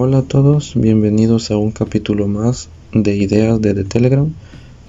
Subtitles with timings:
[0.00, 4.32] Hola a todos, bienvenidos a un capítulo más de Ideas de The Telegram.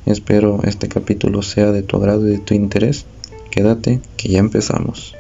[0.06, 3.08] Espero este capítulo sea de tu agrado y de tu interés.
[3.50, 5.16] Quédate, que ya empezamos.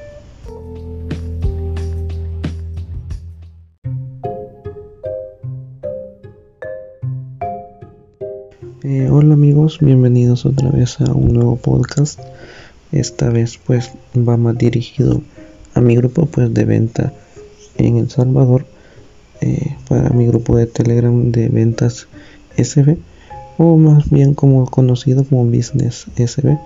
[8.84, 12.20] Eh, hola amigos, bienvenidos otra vez a un nuevo podcast.
[12.92, 15.24] Esta vez pues va más dirigido
[15.74, 17.12] a mi grupo pues de venta
[17.80, 18.68] en El Salvador
[19.42, 22.08] eh, para mi grupo de Telegram de ventas
[22.58, 22.98] SB
[23.58, 26.58] o más bien como conocido como Business SB.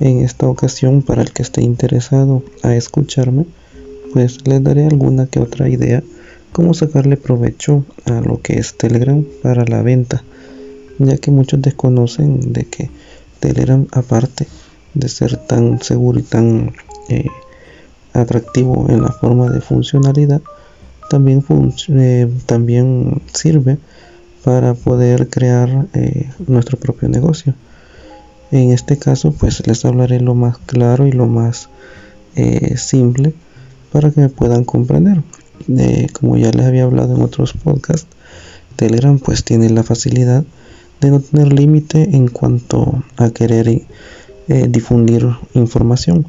[0.00, 3.46] En esta ocasión, para el que esté interesado a escucharme,
[4.12, 6.02] pues les daré alguna que otra idea
[6.52, 10.24] cómo sacarle provecho a lo que es Telegram para la venta,
[10.98, 12.90] ya que muchos desconocen de que
[13.38, 14.46] Telegram aparte
[14.94, 16.72] de ser tan seguro y tan
[17.08, 17.26] eh,
[18.12, 20.40] atractivo en la forma de funcionalidad,
[21.08, 21.44] también,
[21.88, 23.78] eh, también sirve
[24.44, 27.54] para poder crear eh, nuestro propio negocio.
[28.50, 31.68] En este caso, pues les hablaré lo más claro y lo más
[32.36, 33.34] eh, simple
[33.92, 35.22] para que me puedan comprender.
[36.12, 38.06] como ya les había hablado en otros podcasts,
[38.76, 40.44] Telegram pues tiene la facilidad
[41.00, 43.82] de no tener límite en cuanto a querer
[44.68, 46.26] difundir información.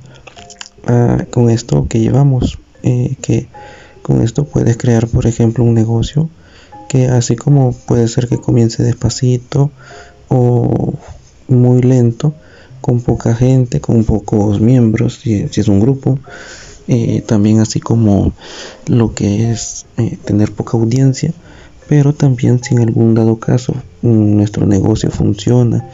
[0.88, 3.48] Ah, con esto que llevamos, que
[4.02, 6.30] con esto puedes crear, por ejemplo, un negocio
[6.90, 9.72] que así como puede ser que comience despacito
[10.28, 10.94] o
[11.48, 12.34] muy lento,
[12.82, 16.20] con poca gente, con pocos miembros, si, es un grupo,
[16.88, 18.34] eh, también así como
[18.88, 21.34] lo que es eh, tener poca audiencia,
[21.88, 25.90] pero también si en algún dado caso nuestro negocio funciona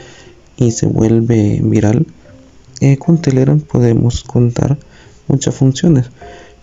[0.58, 2.06] y se vuelve viral,
[2.82, 4.78] eh, con Telegram podemos contar
[5.28, 6.10] muchas funciones.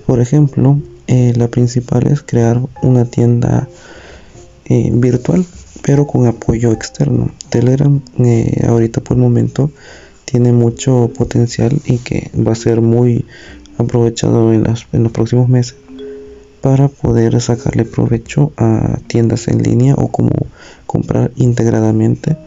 [0.07, 0.79] Por ejemplo,
[1.15, 3.69] eh, la principal es crear una tienda
[4.65, 5.45] eh, virtual,
[5.83, 7.31] pero con apoyo externo.
[7.51, 9.71] Telegram eh, ahorita por el momento
[10.25, 13.27] tiene mucho potencial y que va a ser muy
[13.77, 15.77] aprovechado en, en los próximos meses
[16.63, 20.31] para poder sacarle provecho a tiendas en línea o como
[20.87, 22.39] comprar integradamente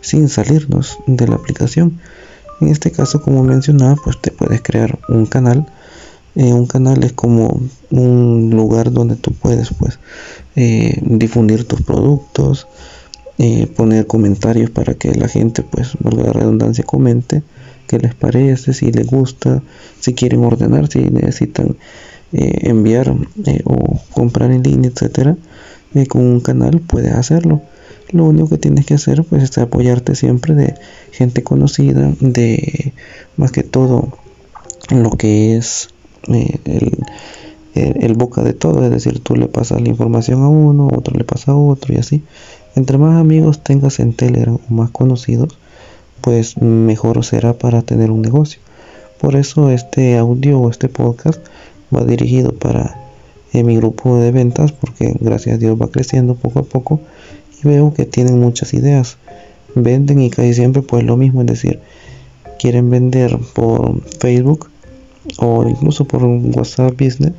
[0.00, 2.00] sin salirnos de la aplicación.
[2.62, 5.66] En este caso, como mencionaba, pues te puedes crear un canal
[6.36, 7.60] eh, un canal es como
[7.90, 9.98] un lugar donde tú puedes pues
[10.54, 12.66] eh, difundir tus productos
[13.38, 17.42] eh, poner comentarios para que la gente pues valga la redundancia comente
[17.86, 19.62] qué les parece si les gusta
[20.00, 21.76] si quieren ordenar si necesitan
[22.32, 23.14] enviar
[23.64, 25.36] o comprar en línea etcétera
[26.04, 27.62] con un canal puedes hacerlo.
[28.10, 30.74] Lo único que tienes que hacer pues es apoyarte siempre de
[31.10, 32.92] gente conocida de
[33.36, 34.12] más que todo
[34.90, 35.88] lo que es
[36.28, 36.92] el,
[37.74, 41.24] el, boca de todo, es decir, tú le pasas la información a uno, otro le
[41.24, 42.22] pasa a otro y así.
[42.74, 45.58] Entre más amigos tengas en Telegram o más conocidos,
[46.20, 48.60] pues mejor será para tener un negocio.
[49.20, 51.40] Por eso este audio o este podcast
[51.94, 53.00] va dirigido para
[53.52, 57.00] eh, mi grupo de ventas porque gracias a Dios va creciendo poco a poco
[57.62, 59.18] y veo que tienen muchas ideas.
[59.74, 61.80] Venden y casi siempre pues lo mismo, es decir,
[62.58, 64.68] quieren vender por Facebook
[65.38, 67.32] o incluso por un WhatsApp Business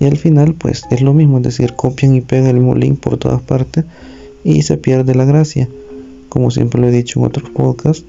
[0.00, 3.00] y al final pues es lo mismo, es decir, copian y pegan el mismo link
[3.00, 3.84] por todas partes
[4.44, 5.68] y se pierde la gracia.
[6.28, 8.04] Como siempre lo he dicho en otros podcasts,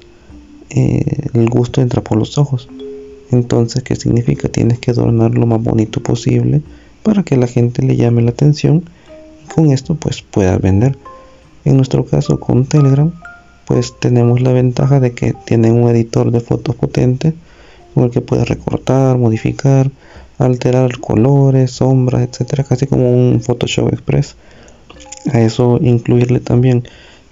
[0.70, 2.68] eh, el gusto entra por los ojos.
[3.32, 4.48] Entonces, ¿qué significa?
[4.48, 6.62] Tienes que adornar lo más bonito posible
[7.02, 8.84] para que la gente le llame la atención
[9.44, 10.96] y con esto pues puedas vender.
[11.64, 13.12] En nuestro caso con Telegram
[13.66, 17.34] pues tenemos la ventaja de que tienen un editor de fotos potente
[17.94, 19.90] con el que puedes recortar, modificar,
[20.38, 24.36] alterar colores, sombras, etcétera, casi como un Photoshop Express.
[25.32, 26.84] A eso incluirle también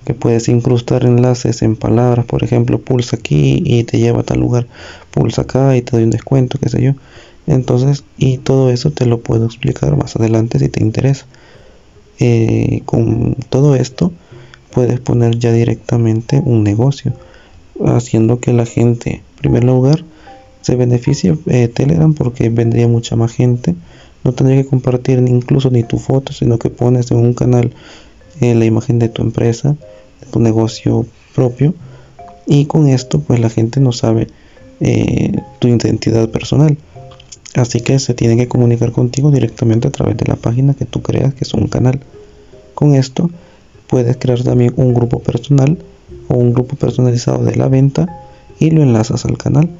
[0.04, 4.40] que puedes incrustar enlaces en palabras, por ejemplo, pulsa aquí y te lleva a tal
[4.40, 4.66] lugar,
[5.10, 6.92] pulsa acá y te doy un descuento, qué sé yo.
[7.46, 11.26] Entonces, y todo eso te lo puedo explicar más adelante si te interesa.
[12.20, 14.12] Eh, con todo esto
[14.70, 17.12] puedes poner ya directamente un negocio,
[17.84, 20.04] haciendo que la gente, en primer lugar,
[20.68, 23.74] se beneficia eh, Telegram porque vendría mucha más gente.
[24.22, 27.72] No tendría que compartir ni incluso ni tu foto, sino que pones en un canal
[28.42, 29.76] eh, la imagen de tu empresa,
[30.20, 31.72] de tu negocio propio.
[32.44, 34.26] Y con esto, pues la gente no sabe
[34.80, 36.76] eh, tu identidad personal.
[37.54, 41.00] Así que se tiene que comunicar contigo directamente a través de la página que tú
[41.00, 42.00] creas que es un canal.
[42.74, 43.30] Con esto
[43.86, 45.78] puedes crear también un grupo personal
[46.28, 48.06] o un grupo personalizado de la venta
[48.58, 49.70] y lo enlazas al canal.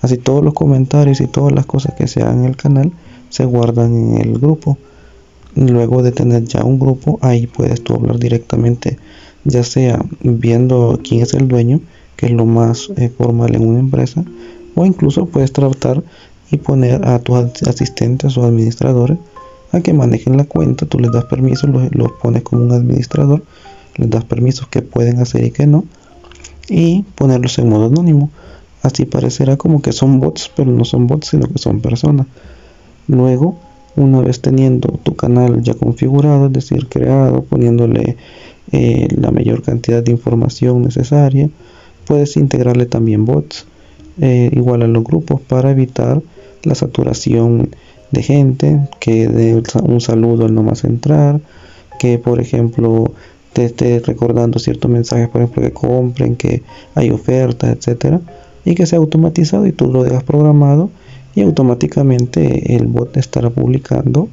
[0.00, 2.92] Así todos los comentarios y todas las cosas que se hagan en el canal
[3.30, 4.78] se guardan en el grupo.
[5.54, 8.98] luego de tener ya un grupo, ahí puedes tú hablar directamente,
[9.44, 11.80] ya sea viendo quién es el dueño,
[12.16, 14.24] que es lo más eh, formal en una empresa,
[14.74, 16.04] o incluso puedes tratar
[16.50, 19.18] y poner a tus asistentes o administradores
[19.72, 23.42] a que manejen la cuenta, tú les das permisos, los, los pones como un administrador,
[23.96, 25.84] les das permisos que pueden hacer y que no,
[26.68, 28.30] y ponerlos en modo anónimo.
[28.82, 32.26] Así parecerá como que son bots, pero no son bots, sino que son personas.
[33.08, 33.56] Luego,
[33.96, 38.16] una vez teniendo tu canal ya configurado, es decir, creado, poniéndole
[38.70, 41.50] eh, la mayor cantidad de información necesaria,
[42.06, 43.66] puedes integrarle también bots
[44.20, 46.22] eh, igual a los grupos para evitar
[46.62, 47.70] la saturación
[48.10, 51.40] de gente, que dé un saludo al nomás entrar,
[51.98, 53.12] que por ejemplo
[53.52, 56.62] te esté recordando ciertos mensajes, por ejemplo, que compren, que
[56.94, 58.20] hay ofertas, etcétera,
[58.68, 60.90] y que sea automatizado y tú lo dejas programado
[61.34, 64.28] y automáticamente el bot estará publicando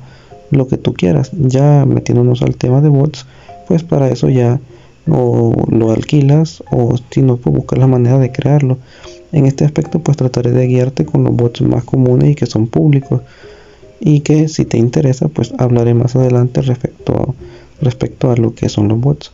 [0.51, 1.31] lo que tú quieras.
[1.31, 3.25] Ya metiéndonos al tema de bots,
[3.65, 4.59] pues para eso ya
[5.07, 8.77] o lo alquilas o si no, pues buscar la manera de crearlo.
[9.31, 12.67] En este aspecto, pues trataré de guiarte con los bots más comunes y que son
[12.67, 13.21] públicos
[14.01, 17.35] y que si te interesa, pues hablaré más adelante respecto
[17.79, 19.31] respecto a lo que son los bots.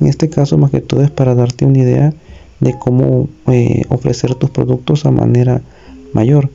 [0.00, 2.14] En este caso, más que todo es para darte una idea
[2.60, 5.62] de cómo eh, ofrecer tus productos a manera
[6.12, 6.50] mayor.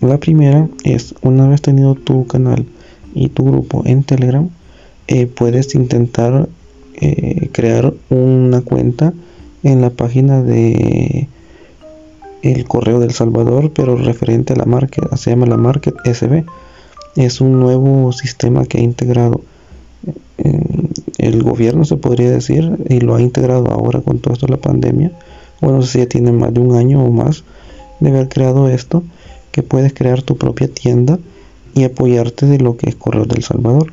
[0.00, 2.66] La primera es una vez tenido tu canal
[3.14, 4.48] y tu grupo en Telegram,
[5.06, 6.48] eh, puedes intentar
[6.94, 9.12] eh, crear una cuenta
[9.62, 11.28] en la página de
[12.42, 16.44] el correo del Salvador, pero referente a la market, se llama la Market SB.
[17.16, 19.40] Es un nuevo sistema que ha integrado
[21.18, 24.60] el gobierno, se podría decir, y lo ha integrado ahora con todo esto de la
[24.60, 25.12] pandemia.
[25.60, 27.44] Bueno, si ya tiene más de un año o más
[28.00, 29.02] de haber creado esto
[29.52, 31.18] que puedes crear tu propia tienda
[31.74, 33.92] y apoyarte de lo que es Correo del Salvador.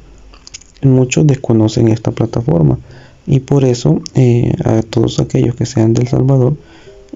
[0.82, 2.78] Muchos desconocen esta plataforma
[3.26, 6.56] y por eso eh, a todos aquellos que sean del Salvador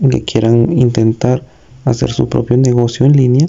[0.09, 1.43] que quieran intentar
[1.85, 3.47] hacer su propio negocio en línea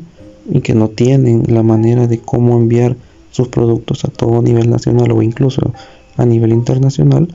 [0.50, 2.96] y que no tienen la manera de cómo enviar
[3.30, 5.72] sus productos a todo nivel nacional o incluso
[6.16, 7.28] a nivel internacional,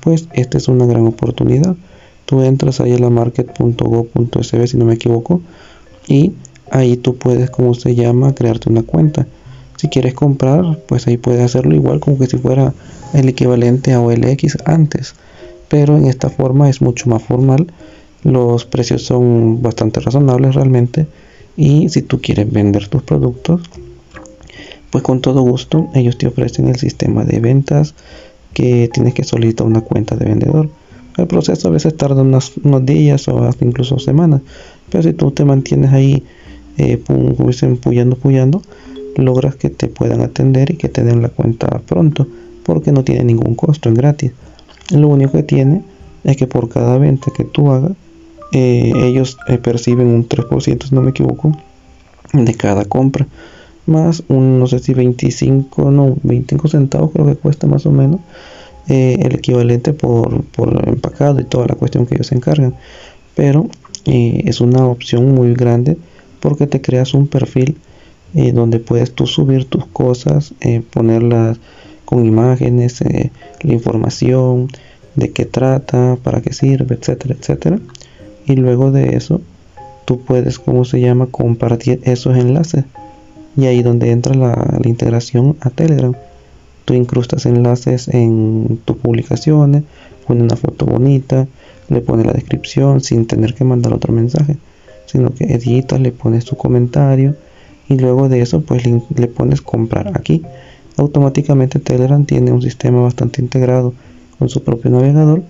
[0.00, 1.76] pues esta es una gran oportunidad.
[2.28, 3.08] Tú entras ahí a la
[4.66, 5.40] si no me equivoco
[6.06, 6.34] y
[6.70, 9.26] ahí tú puedes, como se llama, crearte una cuenta.
[9.78, 12.74] Si quieres comprar, pues ahí puedes hacerlo igual como que si fuera
[13.14, 15.14] el equivalente a OLX antes.
[15.70, 17.68] Pero en esta forma es mucho más formal.
[18.24, 21.06] Los precios son bastante razonables realmente.
[21.56, 23.62] Y si tú quieres vender tus productos,
[24.90, 27.94] pues con todo gusto ellos te ofrecen el sistema de ventas
[28.52, 30.68] que tienes que solicitar una cuenta de vendedor.
[31.18, 34.40] El proceso a veces tarda unos, unos días o incluso semanas,
[34.88, 36.22] pero si tú te mantienes ahí
[36.78, 36.96] eh,
[37.82, 38.62] puyando,
[39.16, 42.26] logras que te puedan atender y que te den la cuenta pronto,
[42.62, 44.32] porque no tiene ningún costo, en gratis.
[44.90, 45.82] Lo único que tiene
[46.22, 47.92] es que por cada venta que tú hagas,
[48.52, 51.52] eh, ellos eh, perciben un 3%, si no me equivoco,
[52.32, 53.26] de cada compra,
[53.86, 58.20] más un, no sé si 25, no, 25 centavos creo que cuesta más o menos,
[58.88, 62.74] el equivalente por, por empacado y toda la cuestión que ellos se encargan.
[63.34, 63.68] Pero
[64.04, 65.98] es una opción muy grande
[66.40, 67.76] porque te creas un perfil
[68.34, 71.58] eh, donde puedes tú subir tus cosas, eh, ponerlas
[72.04, 73.30] con imágenes, eh,
[73.62, 74.68] la información,
[75.16, 77.78] de qué trata, para qué sirve, etcétera, etcétera.
[78.46, 79.40] Y luego de eso,
[80.04, 82.84] tú puedes, como se llama, compartir esos enlaces.
[83.56, 86.14] Y ahí donde entra la integración a Telegram.
[86.88, 89.82] Tú incrustas enlaces en tus publicaciones,
[90.26, 91.46] pones una foto bonita,
[91.90, 94.56] le pones la descripción sin tener que mandar otro mensaje
[95.08, 97.34] sino que editas, le pones tu comentario
[97.88, 100.42] y luego de eso pues le, pones comprar aquí.
[100.96, 103.94] Automáticamente Telegram tiene un sistema bastante integrado
[104.38, 105.42] con su propio navegador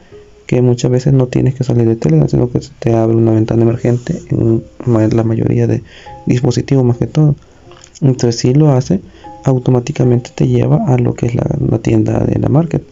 [0.47, 3.63] que muchas veces no tienes que salir de Telegram, sino que te abre una ventana
[3.63, 5.83] emergente en la mayoría de
[6.25, 7.35] dispositivos más que todo.
[8.01, 9.01] Entonces si lo hace,
[9.45, 12.83] automáticamente te lleva a lo que es la, tienda de la market,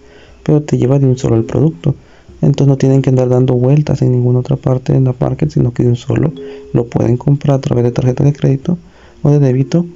[0.43, 1.95] pero te lleva de un solo el producto.
[2.43, 5.73] Entonces no tienen que andar dando vueltas en ninguna otra parte de la market sino
[5.73, 6.33] que de un solo
[6.73, 8.77] lo pueden comprar a través de tarjeta de crédito
[9.23, 9.87] o de débito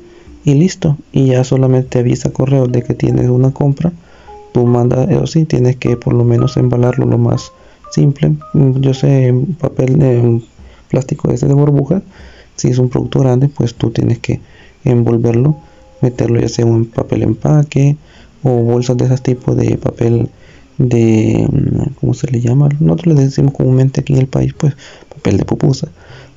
[0.44, 0.96] y listo.
[1.12, 3.92] Y ya solamente avisa correo de que tienes una compra.
[4.52, 7.52] Tú mandas eso sí tienes que por lo menos embalarlo lo más
[7.90, 8.34] simple.
[8.54, 10.42] Yo sé papel en
[10.88, 12.02] plástico ese de burbuja
[12.56, 14.40] si es un producto grande pues tú tienes que
[14.84, 15.56] envolverlo
[16.00, 17.96] meterlo ya sea en papel empaque
[18.42, 20.30] o bolsas de ese tipo de papel
[20.78, 21.46] de,
[22.00, 22.68] ¿cómo se le llama?
[22.80, 24.74] Nosotros le decimos comúnmente aquí en el país, pues
[25.14, 25.88] papel de pupusa,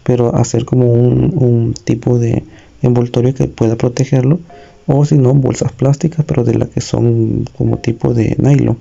[0.03, 2.43] pero hacer como un, un tipo de
[2.81, 4.39] envoltorio que pueda protegerlo
[4.85, 8.77] o si no bolsas plásticas pero de las que son como tipo de nylon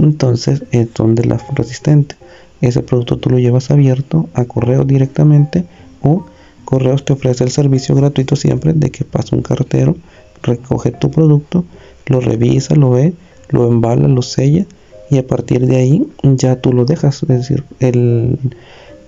[0.00, 2.18] entonces eh, son de las resistentes
[2.60, 5.64] ese producto tú lo llevas abierto a correo directamente
[6.02, 6.24] o
[6.68, 9.96] correos te ofrece el servicio gratuito siempre de que pasa un cartero
[10.42, 11.64] recoge tu producto
[12.06, 13.14] lo revisa lo ve
[13.48, 14.66] lo embala lo sella
[15.10, 17.22] y a partir de ahí ya tú lo dejas.
[17.22, 18.38] Es decir el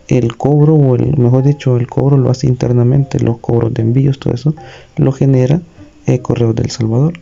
[0.08, 4.18] el cobro o el mejor dicho el cobro lo hace internamente los cobros de envíos
[4.18, 4.54] todo eso
[4.96, 5.60] lo genera
[6.06, 7.12] eh, correo del Salvador.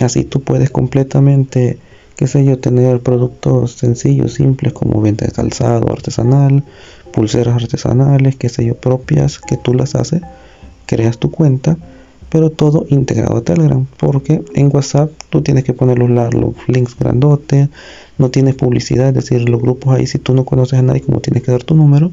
[0.00, 1.78] Así tú puedes completamente
[2.16, 6.62] qué sé yo tener productos sencillos simples como venta de calzado artesanal
[7.14, 10.22] pulseras artesanales qué sé yo propias que tú las haces
[10.86, 11.76] creas tu cuenta
[12.28, 16.10] pero todo integrado a Telegram porque en WhatsApp tú tienes que poner los,
[16.66, 17.68] links grandotes
[18.18, 21.20] no tienes publicidad, es decir, los grupos ahí si tú no conoces a nadie como
[21.20, 22.10] tienes que dar tu número,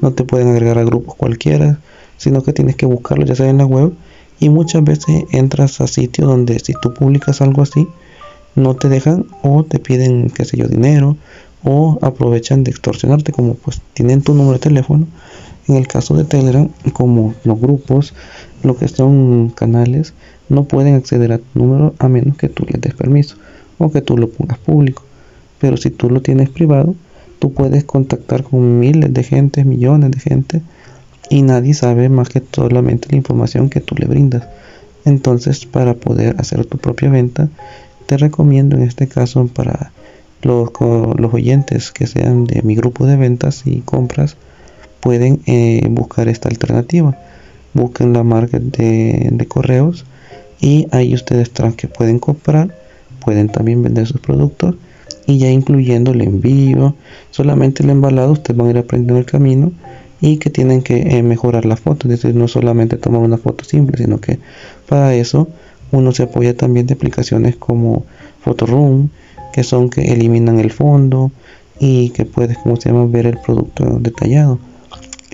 [0.00, 1.78] no te pueden agregar a grupos cualquiera,
[2.18, 3.92] sino que tienes que buscarlo ya sea en la web
[4.38, 7.86] y muchas veces entras a sitios donde si tú publicas algo así,
[8.54, 11.16] no te dejan o te piden, qué sé yo, dinero
[11.64, 15.06] o aprovechan de extorsionarte como pues tienen tu número de teléfono.
[15.66, 18.14] En el caso de Telegram, como los grupos,
[18.62, 20.12] lo que son canales,
[20.50, 23.36] no pueden acceder a tu número a menos que tú les des permiso
[23.78, 25.02] o que tú lo pongas público
[25.64, 26.94] pero si tú lo tienes privado,
[27.38, 30.62] tú puedes contactar con miles de gente, millones de gente,
[31.30, 34.46] y nadie sabe más que solamente la información que tú le brindas.
[35.06, 37.48] Entonces, para poder hacer tu propia venta,
[38.04, 39.90] te recomiendo en este caso para
[40.44, 44.36] los, los oyentes que sean de mi grupo de ventas y compras,
[45.00, 47.16] pueden eh, buscar esta alternativa.
[47.74, 50.06] Busquen la marca de, correos
[50.60, 52.74] y ahí ustedes que pueden comprar,
[53.22, 54.76] pueden también vender sus productos
[55.26, 56.94] y ya incluyendo el envío,
[57.30, 59.72] solamente el embalado, ustedes van a ir aprendiendo el camino
[60.20, 63.64] y que tienen que eh, mejorar la foto, es decir, no solamente tomar una foto
[63.64, 64.38] simple, sino que
[64.88, 65.48] para eso
[65.92, 68.04] uno se apoya también de aplicaciones como
[68.42, 69.10] Photoroom,
[69.54, 71.30] que son que eliminan el fondo
[71.78, 74.58] y que puedes, como se llama, ver el producto detallado.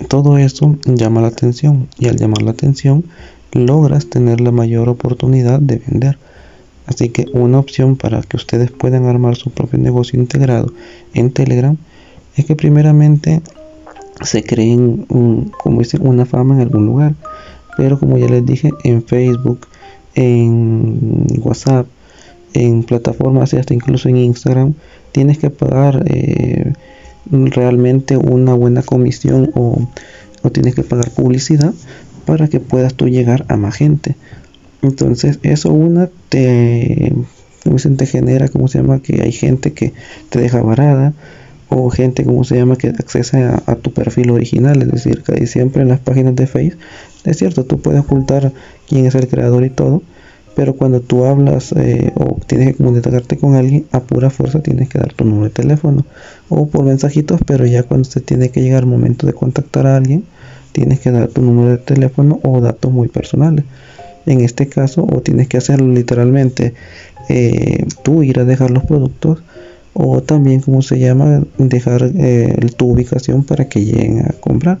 [0.09, 3.03] Todo eso llama la atención y al llamar la atención
[3.51, 6.19] logras tener la mayor oportunidad de vender.
[6.85, 10.71] Así que una opción para que ustedes puedan armar su propio negocio integrado
[11.15, 11.75] en Telegram
[12.35, 13.41] es que primeramente
[14.21, 15.07] se creen
[15.63, 17.15] como dicen, una fama en algún lugar.
[17.75, 19.65] Pero como ya les dije, en Facebook,
[20.13, 21.87] en WhatsApp,
[22.53, 24.73] en plataformas y hasta incluso en Instagram,
[25.11, 26.73] tienes que pagar eh,
[27.29, 29.87] realmente una buena comisión o,
[30.51, 31.73] tienes que pagar publicidad
[32.25, 34.15] para que puedas tú llegar a más gente.
[34.81, 37.13] Entonces, eso una te,
[37.97, 39.93] te genera, como se llama, que hay gente que
[40.29, 41.13] te deja varada
[41.69, 45.83] o gente, como se llama, que accesa a, tu perfil original, es decir, que siempre
[45.83, 46.81] en las páginas de Facebook,
[47.23, 48.51] es cierto, tú puedes ocultar
[48.89, 50.01] quién es el creador y todo,
[50.55, 54.89] pero cuando tú hablas eh, o tienes que comunicarte con alguien, a pura fuerza tienes
[54.89, 56.05] que dar tu número de teléfono
[56.49, 59.95] o por mensajitos, pero ya cuando se tiene que llegar el momento de contactar a
[59.95, 60.23] alguien,
[60.71, 63.65] tienes que dar tu número de teléfono o datos muy personales.
[64.25, 66.73] En este caso o tienes que hacerlo literalmente
[67.29, 69.41] eh, tú ir a dejar los productos
[69.93, 74.79] o también como se llama dejar eh, tu ubicación para que lleguen a comprar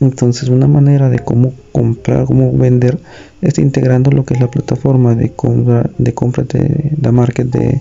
[0.00, 2.98] entonces una manera de cómo comprar cómo vender
[3.40, 7.80] es integrando lo que es la plataforma de compra de compra de la market de,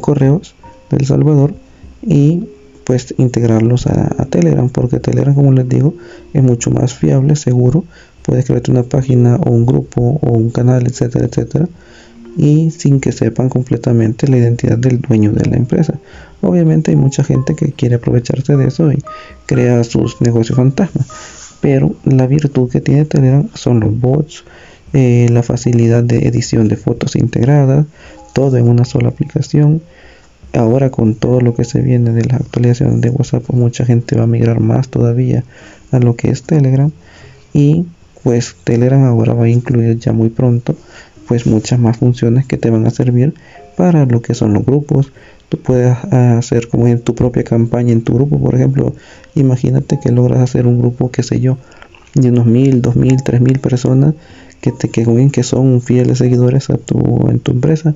[0.00, 0.54] correos
[0.90, 1.54] del Salvador
[2.02, 2.44] y
[2.84, 5.94] pues integrarlos a, Telegram porque Telegram como les digo
[6.32, 7.84] es mucho más fiable seguro
[8.22, 11.68] puedes crearte una página o un grupo o un canal, etcétera, etcétera,
[12.36, 15.98] y sin que sepan completamente la identidad del dueño de la empresa.
[16.40, 19.02] Obviamente hay mucha gente que quiere aprovecharse de eso y
[19.46, 21.06] crea sus negocios fantasmas,
[21.60, 24.44] pero la virtud que tiene Telegram son los bots,
[24.92, 27.86] eh, la facilidad de edición de fotos integradas,
[28.32, 29.82] todo en una sola aplicación.
[30.52, 34.16] Ahora con todo lo que se viene de las actualizaciones de WhatsApp, pues mucha gente
[34.16, 35.44] va a migrar más todavía
[35.92, 36.90] a lo que es Telegram
[37.52, 37.86] y
[38.24, 40.74] pues Telegram ahora va a incluir ya muy pronto
[41.30, 43.34] pues muchas más funciones que te van a servir
[43.76, 45.12] para lo que son los grupos
[45.50, 48.94] tú puedes hacer como en tu propia campaña en tu grupo por ejemplo
[49.34, 51.58] imagínate que logras hacer un grupo qué sé yo
[52.14, 54.14] de unos mil dos mil tres mil personas
[54.62, 57.94] que te que, que son fieles seguidores a tu en tu empresa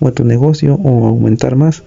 [0.00, 1.82] o a tu negocio o aumentar más.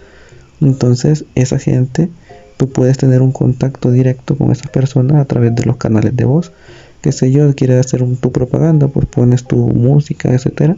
[0.62, 2.10] Entonces esa gente
[2.58, 6.26] tú puedes tener un contacto directo con esas personas a través de los canales de
[6.26, 6.52] voz.
[7.02, 10.76] Qué sé yo, quieres hacer tu propaganda, pues pones tu música, etcétera,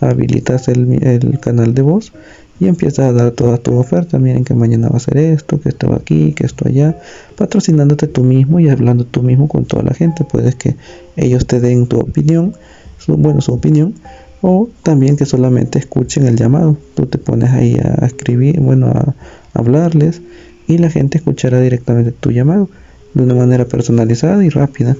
[0.00, 2.12] habilitas el, canal de voz
[2.60, 4.18] y empiezas a dar toda tu oferta.
[4.18, 6.98] Miren que mañana va a ser esto, que esto aquí, que esto allá,
[7.36, 10.24] patrocinándote tú mismo y hablando tú mismo con toda la gente.
[10.24, 10.76] Puedes que
[11.16, 12.54] ellos te den tu opinión,
[12.98, 13.94] su, bueno, su opinión,
[14.40, 16.76] o también que solamente escuchen el llamado.
[16.94, 19.14] Tú te pones ahí a escribir, bueno, a
[19.54, 20.22] hablarles
[20.66, 22.68] y la gente escuchará directamente tu llamado
[23.14, 24.96] de una manera personalizada y rápida.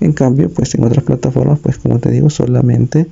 [0.00, 3.06] En cambio, pues en otras plataformas, pues como te digo, solamente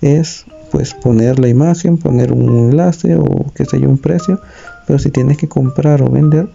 [0.00, 4.40] es pues poner la imagen, poner un enlace o qué sé yo, un precio,
[4.86, 6.48] pero si tienes que comprar o vender,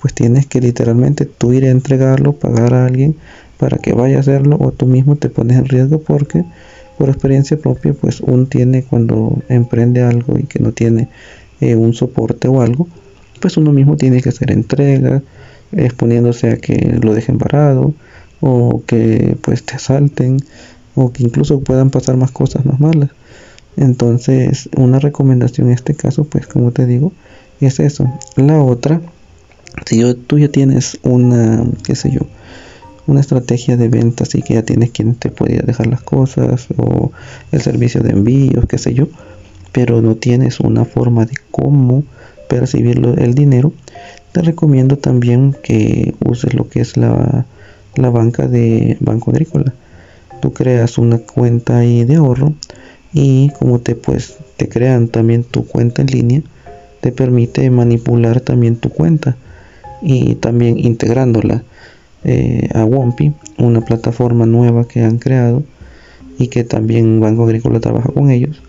[0.00, 3.16] pues tienes que literalmente tú ir a entregarlo, pagar a alguien
[3.56, 6.44] para que vaya a hacerlo o tú mismo te pones en riesgo porque
[6.98, 11.08] por experiencia propia pues uno tiene cuando emprende algo y que no tiene
[11.60, 12.88] eh, un soporte o algo
[13.40, 15.22] pues uno mismo tiene que hacer entregas
[15.70, 17.94] exponiéndose a que lo dejen parado
[18.40, 20.38] o que pues te asalten
[20.96, 23.10] o que incluso puedan pasar más cosas más malas
[23.76, 27.12] entonces una recomendación en este caso pues como te digo
[27.60, 29.00] es eso la otra
[29.86, 32.26] si tú ya tienes una qué sé yo
[33.06, 37.12] una estrategia de ventas y que ya tienes quien te puede dejar las cosas o
[37.50, 39.08] el servicio de envíos, qué sé yo,
[39.72, 42.04] pero no tienes una forma de cómo
[42.48, 43.72] percibir el dinero,
[44.32, 47.46] te recomiendo también que uses lo que es la,
[47.96, 49.74] la banca de Banco Agrícola.
[50.40, 52.54] Tú creas una cuenta ahí de ahorro
[53.12, 56.42] y como te pues te crean también tu cuenta en línea,
[57.00, 59.36] te permite manipular también tu cuenta
[60.00, 61.62] y también integrándola
[62.24, 65.64] eh, a Wompi, una plataforma nueva que han creado
[66.38, 68.62] y que también Banco Agrícola trabaja con ellos,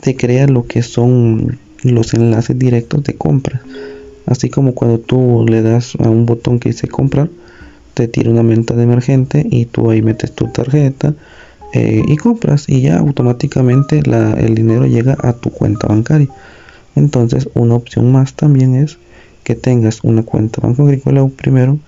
[0.00, 3.62] te crea lo que son los enlaces directos de compra.
[4.26, 7.30] Así como cuando tú le das a un botón que dice comprar,
[7.94, 11.14] te tira una venta de emergente y tú ahí metes tu tarjeta
[11.72, 16.28] eh, y compras y ya automáticamente el dinero llega a tu cuenta bancaria.
[16.96, 18.98] Entonces una opción más también es
[19.44, 21.78] que tengas una cuenta Banco Agrícola primero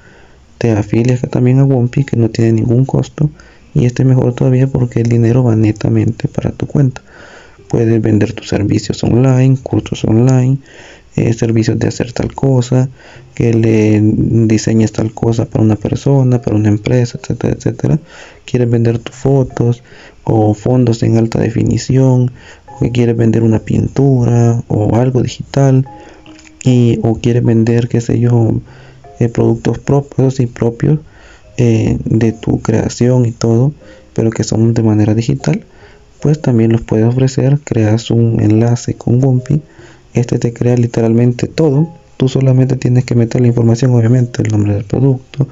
[0.62, 3.30] te afilias también a Wompi que no tiene ningún costo
[3.74, 7.02] y este mejor todavía porque el dinero va netamente para tu cuenta.
[7.68, 10.58] Puedes vender tus servicios online, cursos online,
[11.16, 12.88] eh, servicios de hacer tal cosa,
[13.34, 17.98] que le diseñes tal cosa para una persona, para una empresa, etcétera, etcétera.
[18.44, 19.82] Quieres vender tus fotos
[20.24, 22.32] o fondos en alta definición,
[22.80, 25.86] que quieres vender una pintura o algo digital
[26.64, 28.60] y o quieres vender, qué sé yo,
[29.28, 30.98] productos propios y propios
[31.56, 33.72] eh, de tu creación y todo,
[34.14, 35.64] pero que son de manera digital,
[36.20, 37.58] pues también los puedes ofrecer.
[37.64, 39.62] Creas un enlace con Wompi,
[40.14, 41.88] este te crea literalmente todo.
[42.16, 45.48] Tú solamente tienes que meter la información, obviamente, el nombre del producto,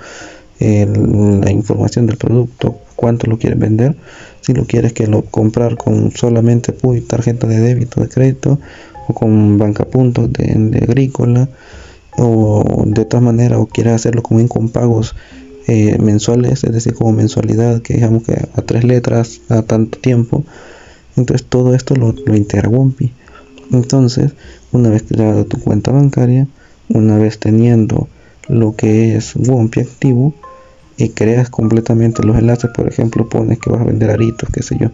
[0.60, 3.96] la información del producto, cuánto lo quieres vender,
[4.42, 8.58] si lo quieres que lo comprar con solamente PUI, tarjeta de débito, de crédito
[9.08, 11.48] o con banca puntos de, agrícola
[12.18, 15.14] o de otra manera o quieres hacerlo como con pagos
[15.66, 20.44] eh, mensuales, es decir, como mensualidad, que digamos que a tres letras, a tanto tiempo,
[21.16, 23.12] entonces todo esto lo, lo integra Wompi.
[23.70, 24.32] Entonces,
[24.72, 26.46] una vez creada tu cuenta bancaria,
[26.88, 28.08] una vez teniendo
[28.48, 30.34] lo que es Wompi activo
[30.96, 34.76] y creas completamente los enlaces, por ejemplo, pones que vas a vender aritos, qué sé
[34.78, 34.90] yo,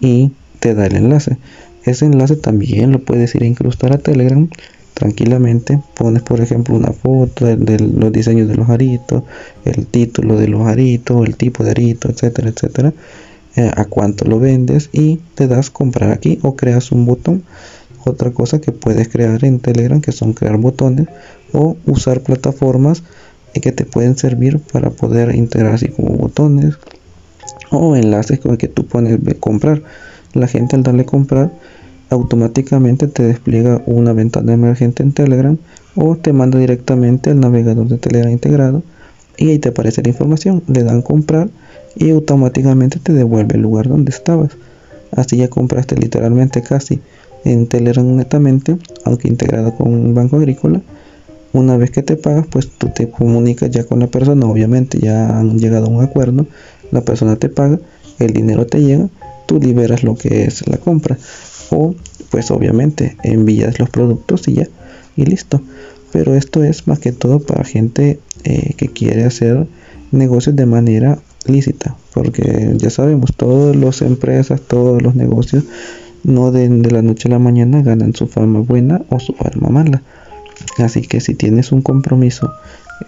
[0.00, 1.38] y te da el enlace.
[1.84, 4.48] Ese enlace también lo puedes ir a incrustar a Telegram
[4.94, 9.24] tranquilamente pones por ejemplo una foto de, los diseños de los aritos
[9.64, 12.92] el título de los aritos el tipo de arito etcétera etcétera
[13.56, 17.42] eh, a cuánto lo vendes y te das comprar aquí o creas un botón
[18.06, 21.08] otra cosa que puedes crear en telegram que son crear botones
[21.52, 23.02] o usar plataformas
[23.60, 26.74] que te pueden servir para poder integrar así como botones
[27.70, 29.82] o enlaces con el que tú pones comprar.
[30.32, 31.52] La gente al darle comprar
[32.10, 35.56] automáticamente te despliega una ventana emergente en Telegram
[35.94, 38.82] o te manda directamente al navegador de Telegram integrado
[39.36, 41.48] y ahí te aparece la información, le dan comprar
[41.96, 44.50] y automáticamente te devuelve el lugar donde estabas.
[45.12, 47.00] Así ya compraste literalmente casi
[47.44, 50.80] en Telegram netamente, aunque integrado con un banco agrícola.
[51.52, 55.38] Una vez que te pagas, pues tú te comunicas ya con la persona, obviamente ya
[55.38, 56.46] han llegado a un acuerdo,
[56.90, 57.78] la persona te paga,
[58.18, 59.08] el dinero te llega,
[59.46, 61.16] tú liberas lo que es la compra.
[61.70, 61.94] O
[62.30, 64.68] pues obviamente envías los productos y ya
[65.16, 65.60] y listo.
[66.12, 69.66] Pero esto es más que todo para gente eh, que quiere hacer
[70.10, 75.64] negocios de manera lícita porque ya sabemos todas las empresas todos los negocios
[76.24, 80.02] no de, la noche a la mañana ganan su fama buena o su fama mala
[80.78, 82.52] así que si tienes un compromiso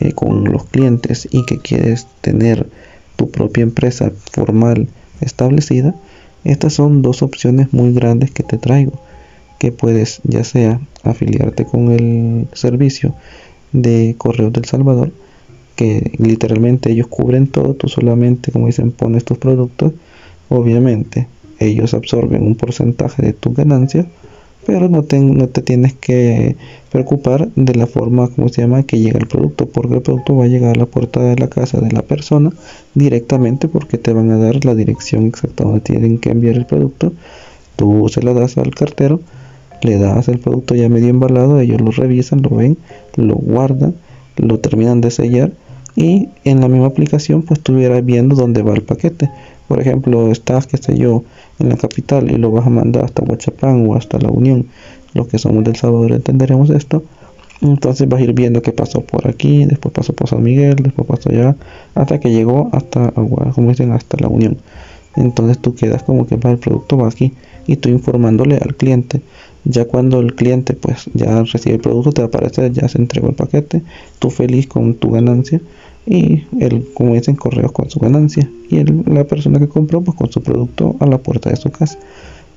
[0.01, 2.69] eh, con los clientes y que quieres tener
[3.17, 4.89] tu propia empresa formal
[5.21, 5.95] establecida
[6.47, 8.93] estas son dos opciones muy grandes que te traigo,
[9.59, 13.17] que puedes ya sea afiliarte con el servicio
[13.73, 15.11] de Correos del Salvador,
[15.75, 19.93] que literalmente ellos cubren todo, tú solamente, como dicen, pones tus productos.
[20.49, 21.27] Obviamente,
[21.59, 24.07] ellos absorben un porcentaje de tu ganancia,
[24.67, 26.57] pero no te, no te tienes que
[26.91, 30.45] preocupar de la forma, como se llama, que llega el producto, porque el producto va
[30.45, 32.53] a llegar a la puerta de la casa de la persona
[32.95, 37.13] directamente porque te van a dar la dirección exacta donde tienen que enviar el producto.
[37.77, 39.21] Tú se la das al cartero,
[39.83, 42.77] le das el producto ya medio embalado, ellos lo revisan, lo ven,
[43.17, 43.95] lo guardan,
[44.37, 45.53] lo terminan de sellar
[45.95, 49.31] y en la misma aplicación pues estuvieras viendo dónde va el paquete.
[49.69, 51.25] Por ejemplo, estás, qué sé yo,
[51.59, 54.67] en la capital y lo vas a mandar hasta Huachapán o hasta La Unión,
[55.15, 57.03] los que somos del Salvador entenderemos esto.
[57.63, 61.09] Entonces vas a ir viendo que pasó por aquí, después pasó por San Miguel, después
[61.09, 61.57] pasó allá,
[61.95, 64.59] hasta que llegó hasta, como dicen, hasta La Unión.
[65.17, 67.33] Entonces tú quedas como que el producto va aquí
[67.67, 69.23] y tú informándole al cliente.
[69.69, 73.35] Ya cuando el cliente pues ya recibe el producto te aparece ya se entregó el
[73.35, 73.83] paquete,
[74.21, 75.61] tú feliz con tu ganancia
[76.07, 80.31] y él, como dicen, correos con su ganancia y la persona que compró pues con
[80.31, 81.99] su producto a la puerta de su casa.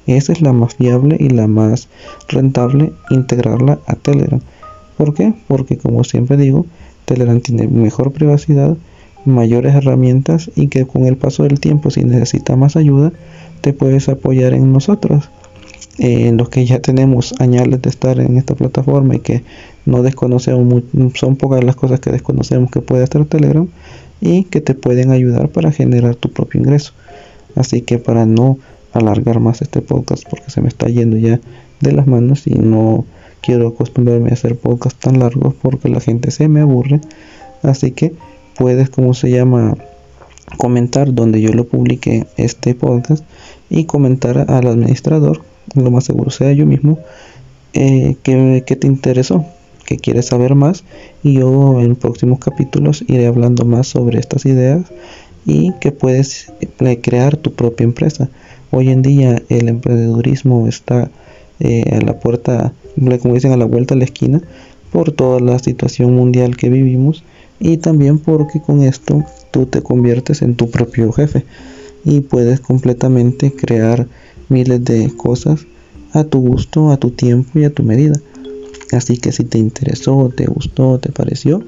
[0.06, 1.88] Esa es la más viable y la más
[2.28, 4.40] rentable integrarla a Telegram.
[4.96, 5.34] ¿Por qué?
[5.48, 6.68] Porque como siempre digo,
[7.06, 8.78] Telegram tiene mejor privacidad,
[9.26, 13.12] mayores herramientas y que con el paso del tiempo si necesitas más ayuda
[13.62, 15.30] te puedes apoyar en nosotros
[16.00, 19.44] en los que ya tenemos añales de estar en esta plataforma y que
[19.86, 20.84] no desconocemos,
[21.16, 23.68] son pocas las cosas que desconocemos que puede hacer Telegram
[24.22, 26.94] y que te pueden ayudar para generar tu propio ingreso.
[27.56, 28.58] Así que para no
[28.94, 31.42] alargar más este podcast porque se me está yendo ya
[31.82, 33.06] de las manos y no
[33.42, 37.02] quiero acostumbrarme a hacer podcasts tan largos porque la gente se me aburre.
[37.62, 38.14] Así que
[38.58, 39.76] puedes, como se llama,
[40.58, 43.26] comentar donde yo lo publique este podcast
[43.70, 45.42] y comentar al administrador
[45.76, 47.00] lo más seguro sea yo mismo,
[47.74, 49.46] eh, que, te interesó,
[49.86, 50.84] que quieres saber más
[51.24, 54.86] y yo en próximos capítulos iré hablando más sobre estas ideas
[55.46, 58.30] y que puedes eh, crear tu propia empresa.
[58.72, 61.10] Hoy en día el emprendedurismo está
[61.60, 62.74] eh, a la puerta,
[63.22, 64.42] como dicen, a la vuelta de la esquina
[64.92, 67.24] por toda la situación mundial que vivimos
[67.60, 71.46] y también porque con esto tú te conviertes en tu propio jefe
[72.06, 74.08] y puedes completamente crear
[74.50, 75.66] miles de cosas
[76.14, 78.20] a tu gusto, a tu tiempo y a tu medida.
[78.92, 81.64] Así que si te interesó, te gustó, te pareció,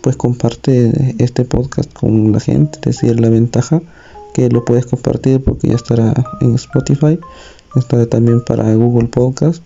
[0.00, 3.82] pues comparte este podcast con la gente, es decir, la ventaja
[4.34, 7.18] que lo puedes compartir porque ya estará en Spotify,
[7.76, 9.62] estará también para Google Podcast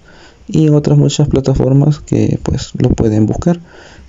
[0.49, 3.61] y otras muchas plataformas que pues lo pueden buscar.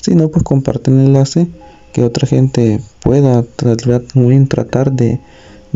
[0.02, 1.48] Si no, pues comparte el enlace
[1.94, 5.20] que otra gente pueda tratar de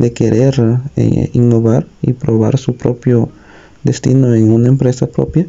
[0.02, 3.30] de querer eh, innovar y probar su propio
[3.84, 5.48] destino en una empresa propia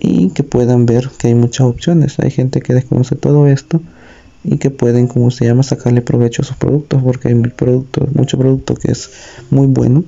[0.00, 2.18] y que puedan ver que hay muchas opciones.
[2.18, 3.80] Hay gente que desconoce todo esto
[4.44, 8.38] y que pueden, como se llama, sacarle provecho a sus productos porque hay productos, mucho
[8.38, 9.10] producto que es
[9.50, 10.04] muy bueno,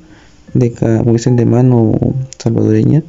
[0.54, 1.92] de, como dicen, de mano
[2.38, 3.02] salvadoreña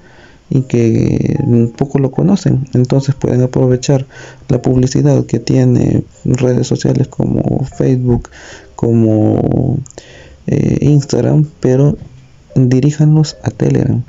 [0.50, 1.38] y que
[1.78, 2.68] poco lo conocen.
[2.74, 4.06] Entonces pueden aprovechar
[4.50, 8.30] la publicidad que tiene redes sociales como Facebook,
[8.76, 9.80] como
[10.48, 11.98] eh, Instagram, pero
[12.56, 14.04] diríjanlos a Telegram.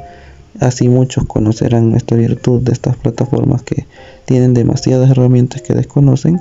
[0.61, 3.87] Así muchos conocerán esta virtud de estas plataformas que
[4.27, 6.41] tienen demasiadas herramientas que desconocen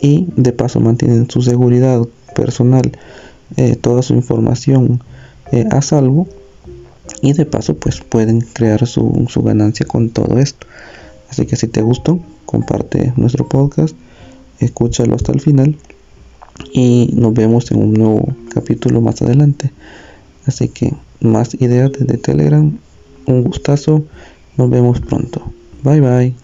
[0.00, 2.02] y de paso mantienen su seguridad
[2.34, 2.92] personal,
[3.56, 5.02] eh, toda su información
[5.52, 6.26] eh, a salvo
[7.22, 10.66] y de paso pues pueden crear su, su ganancia con todo esto.
[11.30, 13.94] Así que si te gustó, comparte nuestro podcast,
[14.58, 15.76] escúchalo hasta el final
[16.72, 19.72] y nos vemos en un nuevo capítulo más adelante.
[20.46, 22.78] Así que más ideas desde Telegram.
[23.26, 24.04] Un gustazo.
[24.56, 25.42] Nos vemos pronto.
[25.82, 26.34] Bye bye.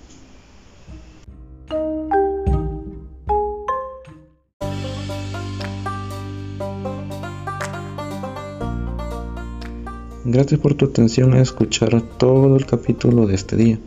[10.26, 13.78] Gracias por tu atención a escuchar todo el capítulo de este día.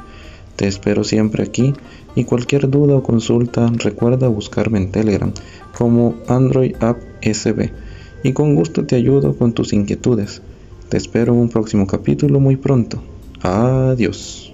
[0.58, 1.74] Te espero siempre aquí
[2.16, 5.32] y cualquier duda o consulta recuerda buscarme en Telegram
[5.78, 7.72] como Android App SB
[8.24, 10.42] y con gusto te ayudo con tus inquietudes.
[10.90, 13.02] Te espero en un próximo capítulo muy pronto.
[13.42, 14.47] Adiós.